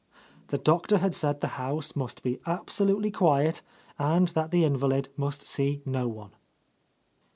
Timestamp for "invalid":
4.65-5.09